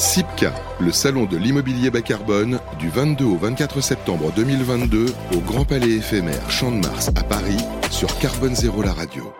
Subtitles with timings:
[0.00, 5.04] SIPCA, le salon de l'immobilier bas carbone, du 22 au 24 septembre 2022
[5.36, 7.58] au Grand Palais éphémère Champ de Mars à Paris
[7.90, 9.30] sur Carbone Zéro la radio.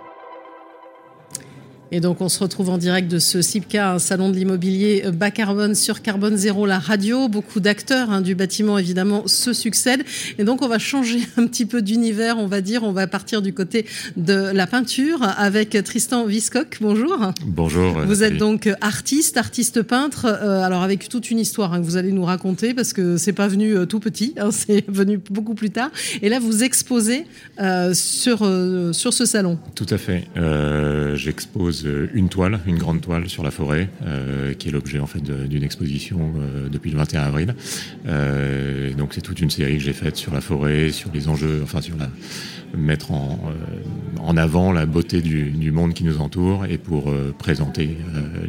[1.93, 5.31] Et donc, on se retrouve en direct de ce CIPCA, un salon de l'immobilier bas
[5.31, 7.29] carbone sur Carbone Zéro, la radio.
[7.29, 10.05] Beaucoup d'acteurs hein, du bâtiment, évidemment, se succèdent.
[10.39, 12.85] Et donc, on va changer un petit peu d'univers, on va dire.
[12.85, 13.87] On va partir du côté
[14.17, 16.79] de la peinture avec Tristan Viscock.
[16.81, 17.33] Bonjour.
[17.45, 18.01] Bonjour.
[18.07, 20.27] Vous êtes donc artiste, artiste peintre.
[20.27, 23.33] Euh, alors, avec toute une histoire hein, que vous allez nous raconter, parce que c'est
[23.33, 25.91] pas venu euh, tout petit, hein, c'est venu beaucoup plus tard.
[26.23, 27.25] Et là, vous exposez
[27.61, 29.59] euh, sur, euh, sur ce salon.
[29.75, 30.25] Tout à fait.
[30.37, 34.99] Euh, J'expose euh, une toile, une grande toile sur la forêt, euh, qui est l'objet
[34.99, 37.55] en fait d'une exposition euh, depuis le 21 avril.
[38.97, 41.81] Donc c'est toute une série que j'ai faite sur la forêt, sur les enjeux, enfin
[41.81, 41.97] sur
[42.77, 43.41] mettre en,
[44.21, 47.97] en avant la beauté du, du, monde qui nous entoure et pour présenter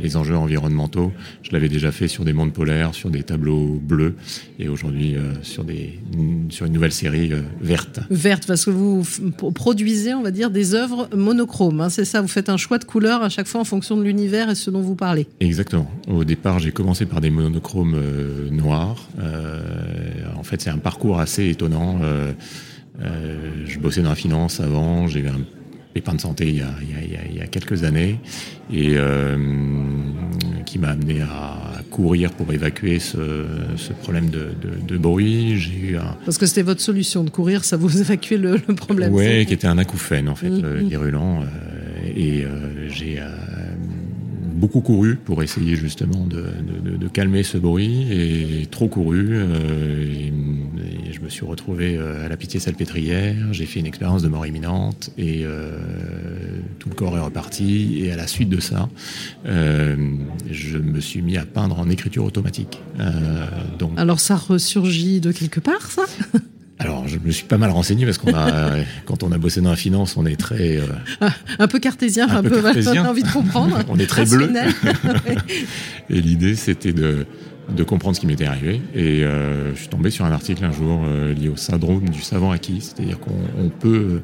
[0.01, 1.11] les enjeux environnementaux.
[1.41, 4.15] Je l'avais déjà fait sur des mondes polaires, sur des tableaux bleus
[4.59, 5.65] et aujourd'hui sur,
[6.49, 7.99] sur une nouvelle série verte.
[8.09, 9.03] Verte, parce que vous
[9.55, 11.81] produisez, on va dire, des œuvres monochromes.
[11.81, 14.03] Hein, c'est ça, vous faites un choix de couleurs à chaque fois en fonction de
[14.03, 15.27] l'univers et ce dont vous parlez.
[15.39, 15.89] Exactement.
[16.07, 17.99] Au départ, j'ai commencé par des monochromes
[18.51, 19.07] noirs.
[20.37, 21.99] en fait, c'est un parcours assez étonnant.
[23.03, 25.39] Euh, je bossais dans la finance avant, j'ai eu un
[25.93, 28.17] pépin de santé il y a, il y a, il y a quelques années
[28.71, 29.37] et euh,
[30.65, 35.57] qui m'a amené à courir pour évacuer ce, ce problème de, de, de bruit.
[35.57, 36.15] J'ai eu un...
[36.23, 39.13] Parce que c'était votre solution de courir, ça vous évacuait le, le problème.
[39.13, 41.41] Oui, qui était un acouphène en fait, mmh, euh, virulent.
[41.41, 41.45] Euh,
[42.15, 43.19] et euh, j'ai
[44.61, 49.29] beaucoup couru pour essayer justement de, calmer ce bruit et trop couru.
[49.31, 50.33] Euh, et,
[51.11, 53.51] je me suis retrouvé euh, à la pitié salpêtrière.
[53.51, 55.77] J'ai fait une expérience de mort imminente et euh,
[56.79, 58.01] tout le corps est reparti.
[58.03, 58.87] Et à la suite de ça,
[59.45, 59.95] euh,
[60.49, 62.81] je me suis mis à peindre en écriture automatique.
[62.99, 63.45] Euh,
[63.97, 66.03] Alors ça ressurgit de quelque part, ça?
[67.11, 68.71] Je me suis pas mal renseigné parce qu'on a,
[69.05, 72.37] quand on a bossé dans la finance, on est très euh, un peu cartésien, un,
[72.37, 73.03] un peu, peu cartésien.
[73.03, 73.79] on a envie de comprendre.
[73.89, 74.51] on est très bleu.
[76.09, 77.25] et l'idée, c'était de
[77.75, 78.81] de comprendre ce qui m'était arrivé.
[78.93, 82.21] Et euh, je suis tombé sur un article un jour euh, lié au syndrome du
[82.21, 84.21] savant acquis, c'est-à-dire qu'on peut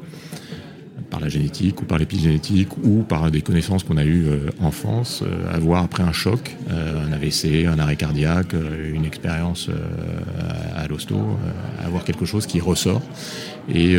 [1.18, 5.24] par la génétique ou par l'épigénétique ou par des connaissances qu'on a eues euh, enfance,
[5.24, 8.54] euh, avoir après un choc, euh, un AVC, un arrêt cardiaque,
[8.94, 9.68] une expérience
[10.76, 11.16] à l'hosto,
[11.84, 13.02] avoir quelque chose qui ressort
[13.72, 13.96] et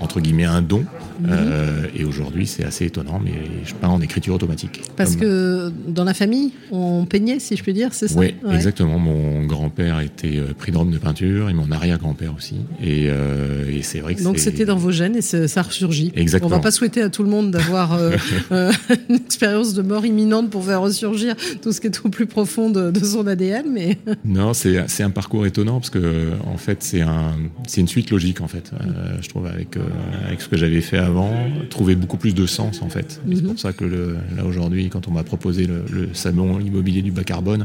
[0.00, 0.84] entre guillemets un don.
[1.20, 1.98] Mmh.
[1.98, 3.32] et aujourd'hui, c'est assez étonnant, mais
[3.64, 4.82] je peins en écriture automatique.
[4.96, 5.20] Parce comme...
[5.20, 8.54] que dans la famille, on peignait, si je peux dire, c'est ça Oui, ouais.
[8.54, 8.98] exactement.
[8.98, 12.56] Mon grand-père était prix de Rome de peinture et mon arrière-grand-père aussi.
[12.82, 16.12] Et, et c'est vrai que Donc c'était dans vos gènes et ça ressurgit.
[16.14, 16.54] Exactement.
[16.54, 18.16] On va pas souhaiter à tout le monde d'avoir euh,
[18.52, 18.72] euh,
[19.08, 22.70] une expérience de mort imminente pour faire ressurgir tout ce qui est au plus profond
[22.70, 27.00] de, de son ADN, mais non, c'est un parcours étonnant parce que en fait c'est
[27.00, 27.34] un
[27.66, 28.70] c'est une suite logique en fait.
[28.72, 29.80] Euh, je trouve avec euh,
[30.26, 31.32] avec ce que j'avais fait avant,
[31.70, 33.08] trouver beaucoup plus de sens en fait.
[33.08, 33.36] Mm -hmm.
[33.36, 34.02] C'est pour ça que le,
[34.36, 37.62] là aujourd'hui, quand on m'a proposé le, le, salon immobilier du bas carbone,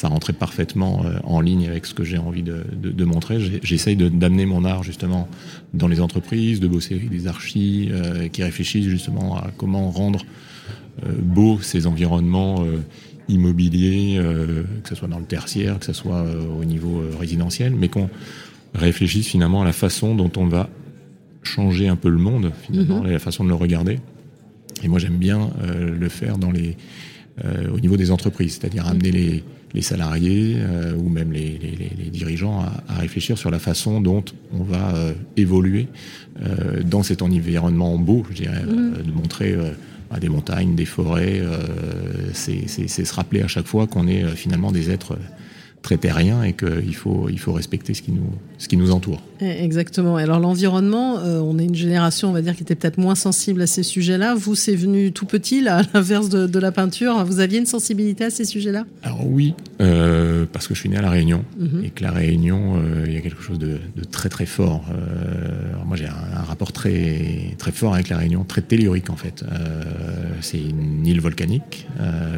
[0.00, 3.36] ça rentrait parfaitement euh, en ligne avec ce que j'ai envie de, de, de montrer.
[3.70, 5.22] J'essaye d'amener mon art justement
[5.74, 10.22] dans les entreprises, de bosser avec des archis euh, qui réfléchissent justement à comment rendre
[11.04, 12.78] euh, beau ces environnements euh,
[13.28, 14.18] immobiliers,
[14.82, 16.24] que ce soit dans le tertiaire, que ce soit
[16.58, 18.08] au niveau résidentiel, mais qu'on
[18.74, 20.70] réfléchisse finalement à la façon dont on va
[21.42, 23.08] changer un peu le monde, finalement, mm -hmm.
[23.08, 23.98] et la façon de le regarder.
[24.82, 26.76] Et moi, j'aime bien euh, le faire dans les,
[27.44, 29.44] euh, au niveau des entreprises, c'est-à-dire amener les,
[29.74, 34.00] les salariés euh, ou même les, les, les dirigeants à, à, réfléchir sur la façon
[34.00, 35.86] dont on va euh, évoluer
[36.40, 39.02] euh, dans cet environnement beau, je dirais, mmh.
[39.06, 39.70] de montrer euh,
[40.20, 41.58] des montagnes, des forêts, euh,
[42.32, 42.66] c'est
[43.04, 45.18] se rappeler à chaque fois qu'on est euh, finalement des êtres
[45.82, 49.22] très terrien et qu'il faut, il faut respecter ce qui, nous, ce qui nous entoure.
[49.40, 50.16] Exactement.
[50.16, 53.62] Alors l'environnement, euh, on est une génération, on va dire, qui était peut-être moins sensible
[53.62, 54.34] à ces sujets-là.
[54.34, 57.24] Vous, c'est venu tout petit, là, à l'inverse de, de, la peinture.
[57.24, 58.84] Vous aviez une sensibilité à ces sujets-là?
[59.02, 61.84] Alors oui, euh, parce que je suis né à La Réunion mm -hmm.
[61.84, 64.84] et que La Réunion, euh, il y a quelque chose de, de très très fort.
[64.90, 69.16] Euh, moi, j'ai un, un, rapport très très fort avec La Réunion, très tellurique en
[69.16, 69.44] fait.
[70.40, 71.86] C'est une île volcanique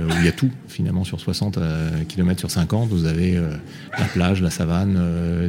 [0.09, 1.59] où il y a tout finalement sur 60
[2.09, 2.89] km sur 50.
[2.91, 3.31] Vous avez
[3.99, 4.95] la plage, la savane,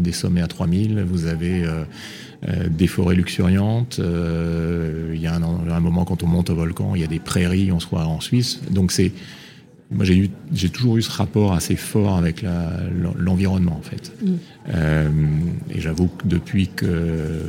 [0.07, 1.03] des sommets à 3000.
[1.11, 1.40] Vous avez
[2.49, 3.99] euh, des forêts luxuriantes.
[3.99, 7.07] Euh, il y a un, un, moment quand on monte au volcan, il y a
[7.07, 8.61] des prairies, on se croit en Suisse.
[8.71, 9.11] Donc c'est
[9.91, 12.43] moi j'ai eu j'ai toujours eu ce rapport assez fort avec
[13.15, 14.11] l'environnement en fait.
[14.23, 14.31] Mm.
[14.73, 15.09] Euh,
[15.69, 17.45] et j'avoue que depuis que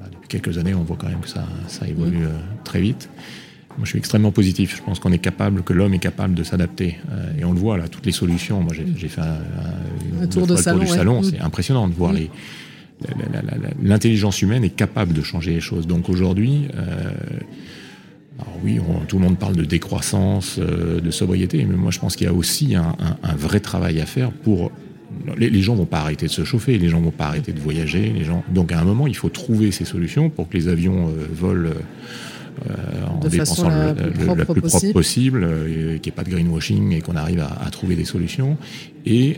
[0.00, 2.64] bah, depuis quelques années, on voit quand même que ça ça évolue mm.
[2.64, 3.08] très vite.
[3.78, 4.78] moi, je suis extrêmement positif.
[4.78, 6.98] Je pense qu'on est capable, que l'homme est capable de s'adapter.
[7.38, 8.62] et on le voit là, toutes les solutions.
[8.62, 11.22] Moi, j'ai fait un, tour, de salon, du salon.
[11.22, 12.30] C'est impressionnant de voir les
[13.82, 15.86] l'intelligence humaine est capable de changer les choses.
[15.86, 16.68] Donc aujourd'hui,
[18.42, 22.16] alors oui, tout le monde parle de décroissance, euh, de sobriété, mais moi je pense
[22.16, 22.94] qu'il y a aussi un,
[23.36, 24.72] vrai travail à faire pour...
[25.36, 27.60] Les, les, gens vont pas arrêter de se chauffer, les gens vont pas arrêter de
[27.60, 28.42] voyager, les gens...
[28.52, 31.70] Donc à un moment, il faut trouver ces solutions pour que les avions euh, volent
[32.70, 37.16] euh, en dépensant le, plus, propre possible, qu'il n'y ait pas de greenwashing et qu'on
[37.16, 38.56] arrive à, trouver des solutions.
[39.04, 39.36] Et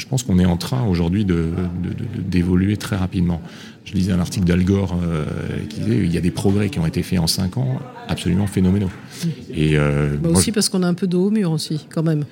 [0.00, 3.42] je pense qu'on est en train aujourd'hui d'évoluer très rapidement.
[3.84, 5.26] Je lisais un article d'Al Gore euh,
[5.68, 8.46] qui disait qu'il y a des progrès qui ont été faits en 5 ans absolument
[8.46, 8.90] phénoménaux.
[9.52, 12.24] Et euh, bah aussi parce qu'on a un peu de haut mur aussi, quand même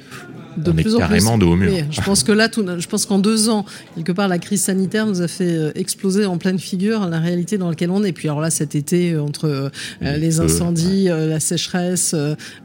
[0.63, 1.73] de on plus est carrément de haut mur.
[1.91, 3.65] je pense que là, tout, je pense qu'en deux ans,
[3.97, 7.59] quelque part, la crise sanitaire nous a fait euh, exploser en pleine figure la réalité
[7.59, 8.13] dans laquelle on est.
[8.13, 9.71] Puis alors là, cet été, euh, entre euh,
[10.01, 12.15] les incendies, la sécheresse,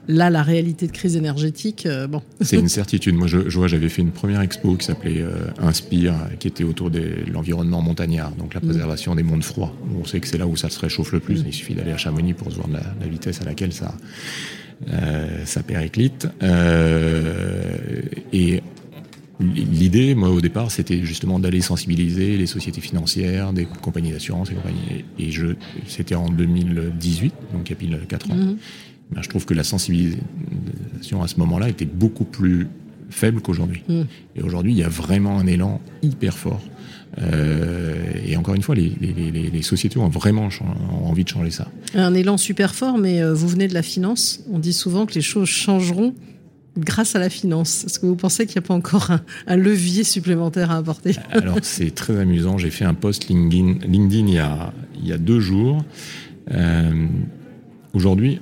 [0.07, 2.21] là, la réalité de crise énergétique, bon.
[2.41, 3.15] C'est une certitude.
[3.15, 5.23] Moi, je, vois, j'avais fait une première expo qui s'appelait
[5.59, 7.01] Inspire, qui était autour de
[7.31, 8.65] l'environnement montagnard, donc la mm.
[8.65, 9.73] préservation des mondes froids.
[9.99, 11.43] On sait que c'est là où ça se réchauffe le plus.
[11.43, 11.47] Mm.
[11.47, 13.93] Il suffit d'aller à Chamonix pour se voir la vitesse à laquelle ça
[14.91, 16.27] euh, ça périclite.
[16.41, 18.61] Euh, et
[19.39, 24.53] L'idée, moi, au départ, c'était justement d'aller sensibiliser les sociétés financières, des compagnies d'assurance et
[24.53, 25.03] compagnies.
[25.19, 25.47] Et je,
[25.87, 28.35] c'était en 2018, donc il y a pile 4 ans.
[28.35, 28.57] Mhm.
[29.11, 32.67] Ben, je trouve que la sensibilisation à ce moment-là était beaucoup plus
[33.13, 33.83] faible qu'aujourd'hui.
[33.87, 34.05] Mhm.
[34.35, 36.61] Et aujourd'hui, il y a vraiment un élan hyper fort
[37.21, 37.95] euh,
[38.25, 40.49] et encore une fois, les, sociétés ont vraiment
[41.03, 41.67] envie de changer ça.
[41.93, 44.41] Un élan super fort, mais euh, vous venez de la finance.
[44.51, 46.13] On dit souvent que les choses changeront
[46.77, 47.85] grâce à la finance.
[47.85, 49.11] Est-ce que vous pensez qu'il n'y a pas encore
[49.47, 51.15] un, levier supplémentaire à apporter?
[51.31, 52.57] Alors c'est très amusant.
[52.57, 55.83] J'ai fait un post LinkedIn, LinkedIn il, y a, il y a deux jours.
[56.51, 57.07] Euh,
[57.93, 58.39] aujourd'hui,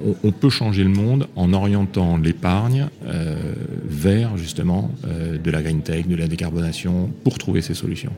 [0.00, 3.36] on, peut changer le monde en orientant l'épargne euh,
[3.84, 8.12] vers justement euh, de la green tech, de la décarbonation, pour trouver ces solutions.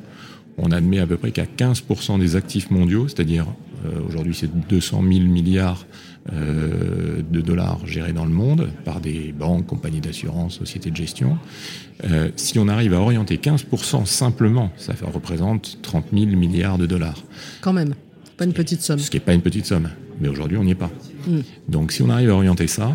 [0.57, 3.47] On admet à peu près qu'à 15% des actifs mondiaux, c'est-à-dire
[3.87, 5.87] euh, aujourd'hui c'est 200 000 milliards
[6.31, 11.39] de dollars gérés dans le monde par des banques, compagnies d'assurance, sociétés de gestion,
[12.37, 17.25] si on arrive à orienter 15% simplement, ça représente 30 000 milliards de dollars.
[17.63, 17.95] Quand même,
[18.37, 18.99] pas une petite somme.
[18.99, 19.89] Ce qui n'est pas une petite somme.
[20.21, 20.91] Mais aujourd'hui, on n'y est pas.
[21.27, 21.39] Mm.
[21.69, 22.93] Donc si on arrive à orienter ça,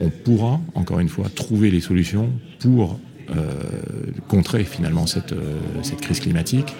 [0.00, 2.30] on pourra, encore une fois, trouver les solutions
[2.60, 2.98] pour
[3.30, 3.52] euh,
[4.28, 6.74] contrer finalement cette, euh, cette crise climatique.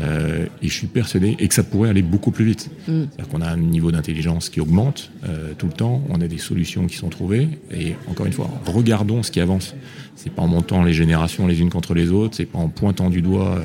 [0.00, 2.70] Euh, et je suis persuadé et que ça pourrait aller beaucoup plus vite.
[2.86, 3.04] Mm.
[3.10, 5.10] C'est-à-dire qu'on a un niveau d'intelligence qui augmente
[5.56, 9.22] tout le temps, on a des solutions qui sont trouvées, et encore une fois, regardons
[9.22, 9.74] ce qui avance.
[10.14, 13.10] C'est pas en montant les générations les unes contre les autres, c'est pas en pointant
[13.10, 13.60] du doigt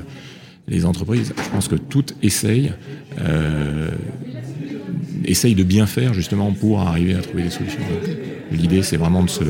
[0.67, 1.33] les entreprises.
[1.37, 2.73] Je pense que toutes essayent
[5.25, 7.79] essaye de bien faire justement pour arriver à trouver des solutions.
[8.51, 9.43] L'idée, c'est vraiment de se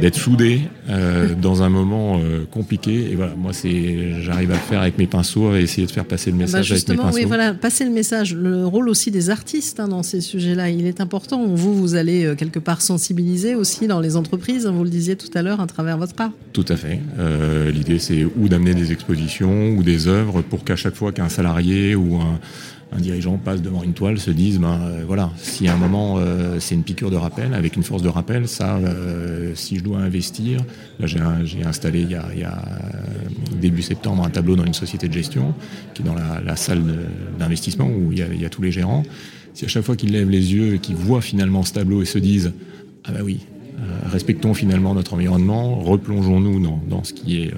[0.00, 3.10] d'être soudé euh, dans un moment euh, compliqué.
[3.10, 6.04] Et voilà, moi, c'est, j'arrive à le faire avec mes pinceaux, à essayer de faire
[6.04, 7.16] passer le bah, message avec mes pinceaux.
[7.16, 8.34] Oui, voilà, passer le message.
[8.34, 11.46] Le rôle aussi des artistes hein, dans ces sujets-là, il est important.
[11.46, 14.66] Vous, vous allez euh, quelque part sensibiliser aussi dans les entreprises.
[14.66, 16.32] Hein, vous le disiez tout à l'heure à travers votre art.
[16.52, 17.00] Tout à fait.
[17.72, 21.94] l'idée, c'est ou d'amener des expositions ou des œuvres pour qu'à chaque fois qu'un salarié
[21.94, 22.38] ou un
[22.94, 26.16] un dirigeant passe devant une toile, se disent, ben euh, voilà, si à un moment
[26.18, 29.84] euh, c'est une piqûre de rappel, avec une force de rappel, ça, euh, si je
[29.84, 30.60] dois investir,
[31.00, 32.62] là j'ai installé il y, a, il y, a,
[33.60, 35.54] début septembre un tableau dans une société de gestion,
[35.94, 36.82] qui est dans la, la salle
[37.38, 39.02] d'investissement où il y, a, il y, a, tous les gérants.
[39.54, 42.06] Si à chaque fois qu'ils lèvent les yeux et qu'ils voient finalement ce tableau et
[42.06, 42.52] se disent,
[43.04, 43.40] ah ben oui,
[44.10, 47.52] respectons finalement notre environnement, replongeons-nous dans, dans, ce qui est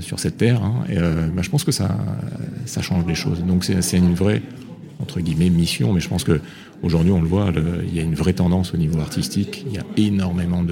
[0.00, 0.62] sur cette terre.
[0.62, 1.96] Hein, et, euh, bah, je pense que ça,
[2.66, 3.44] ça change les choses.
[3.44, 4.42] Donc c'est une vraie
[5.00, 6.40] entre guillemets mission, mais je pense que
[6.82, 7.52] aujourd'hui on le voit,
[7.86, 9.64] il y a une vraie tendance au niveau artistique.
[9.66, 10.64] Il y a énormément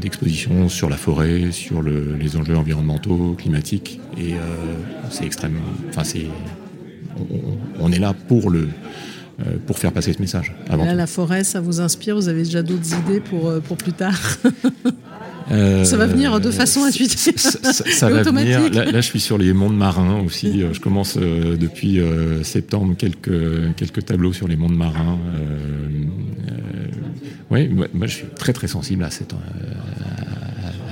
[0.00, 4.38] d'expositions de, sur la forêt, sur les enjeux environnementaux, climatiques, et euh,
[5.10, 5.60] c'est extrêmement.
[5.90, 6.26] Enfin, c'est
[7.78, 8.68] on, est là pour le
[9.66, 10.54] pour faire passer ce message.
[10.68, 12.16] Là, la forêt, ça vous inspire?
[12.16, 14.18] Vous avez déjà d'autres idées pour, pour plus tard?
[15.50, 17.36] Euh, ça va venir de façon intuitive.
[17.38, 18.70] Ça, va venir.
[18.70, 20.62] Là, je suis sur les mondes marins aussi.
[20.62, 22.00] Euh, je commence euh, depuis
[22.42, 25.18] septembre quelques, quelques tableaux sur les mondes marins.
[27.50, 29.34] oui, moi, je suis très très sensible à cette,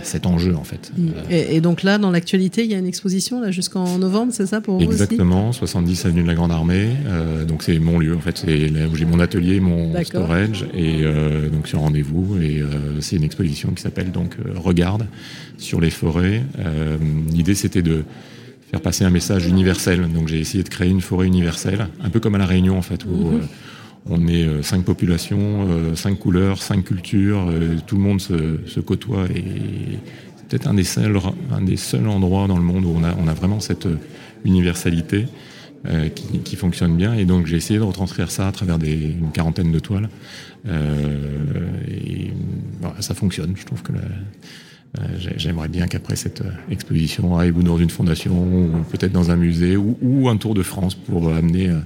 [0.08, 0.92] cet enjeu en fait.
[0.96, 1.10] Mm.
[1.30, 4.60] Et, donc là, dans l'actualité, il y a une exposition là jusqu'en novembre, c'est ça
[4.60, 6.88] pour vous Exactement, 70 avenue de la Grande Armée.
[7.06, 10.66] Euh, donc c'est mon lieu en fait, c'est là où j'ai mon atelier, mon storage
[10.74, 15.06] et euh, donc sur rendez-vous et euh, c'est une exposition qui s'appelle donc Regarde
[15.56, 16.42] sur les forêts.
[17.32, 18.04] L'idée c'était de
[18.70, 20.06] faire passer un message universel.
[20.12, 22.82] Donc j'ai essayé de créer une forêt universelle, un peu comme à la Réunion en
[22.82, 23.48] fait où mm-hmm
[24.06, 27.52] on est cinq populations, cinq couleurs, cinq cultures,
[27.86, 29.98] tout le monde se, côtoie et
[30.36, 31.18] c'est peut-être un des seuls
[31.52, 33.88] un des seuls endroits dans le monde où on a vraiment cette
[34.44, 35.26] universalité
[36.44, 39.78] qui, fonctionne bien et donc j'ai essayé de retranscrire ça à travers une quarantaine de
[39.78, 40.08] toiles
[40.66, 42.32] et
[43.00, 43.54] ça fonctionne.
[43.56, 43.92] Je trouve que
[44.98, 45.02] euh,
[45.36, 49.76] j'aimerais bien qu'après cette euh, exposition aille ou dans une fondation peut-être dans un musée
[49.76, 51.78] ou, un tour de France pour amener euh,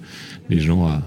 [0.49, 1.03] les gens à,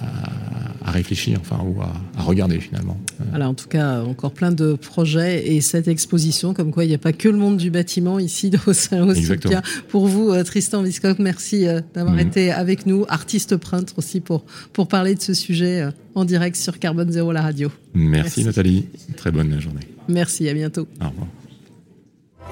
[0.00, 2.98] à, réfléchir, enfin, ou à, regarder finalement.
[3.30, 6.94] Voilà, en tout cas, encore plein de projets et cette exposition, comme quoi il n'y
[6.94, 9.62] a pas que le monde du bâtiment ici au Salon Exactement.
[9.88, 12.26] Pour vous, Tristan Viscock, merci d'avoir mhm.
[12.26, 16.78] été avec nous, artiste peintre aussi, pour, pour parler de ce sujet en direct sur
[16.78, 17.70] Carbone Zéro, la radio.
[17.94, 19.80] Merci, Nathalie, très bonne journée.
[20.08, 20.88] Merci, à bientôt.
[21.00, 21.28] Au revoir.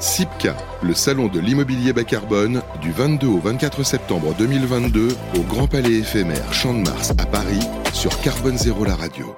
[0.00, 5.66] SIPCA, le salon de l'immobilier bas carbone, du 22 au 24 septembre 2022 au Grand
[5.66, 9.34] Palais éphémère Champ de Mars à Paris sur Carbone Zéro la radio.